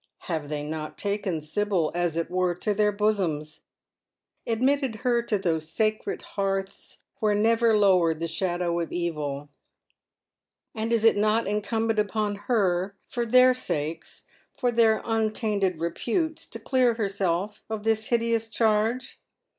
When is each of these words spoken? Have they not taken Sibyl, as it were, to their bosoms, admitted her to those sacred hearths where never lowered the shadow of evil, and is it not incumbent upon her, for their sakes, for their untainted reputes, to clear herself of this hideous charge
Have 0.21 0.49
they 0.49 0.63
not 0.63 0.97
taken 0.97 1.41
Sibyl, 1.41 1.91
as 1.93 2.17
it 2.17 2.31
were, 2.31 2.55
to 2.55 2.73
their 2.73 2.91
bosoms, 2.91 3.59
admitted 4.47 4.95
her 5.05 5.21
to 5.21 5.37
those 5.37 5.69
sacred 5.69 6.23
hearths 6.33 7.03
where 7.19 7.35
never 7.35 7.77
lowered 7.77 8.19
the 8.19 8.25
shadow 8.27 8.79
of 8.79 8.91
evil, 8.91 9.49
and 10.73 10.91
is 10.91 11.03
it 11.03 11.17
not 11.17 11.45
incumbent 11.45 11.99
upon 11.99 12.33
her, 12.47 12.95
for 13.05 13.27
their 13.27 13.53
sakes, 13.53 14.23
for 14.57 14.71
their 14.71 15.03
untainted 15.05 15.79
reputes, 15.79 16.47
to 16.47 16.57
clear 16.57 16.95
herself 16.95 17.61
of 17.69 17.83
this 17.83 18.07
hideous 18.07 18.49
charge 18.49 19.19